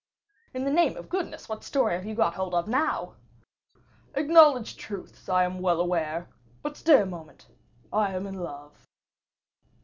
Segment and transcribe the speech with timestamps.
[0.55, 3.17] "In the name of goodness, what story have you got hold of now?"
[4.15, 6.27] "Acknowledged truths, I am well aware.
[6.63, 7.45] But stay a moment;
[7.93, 8.87] I am in love."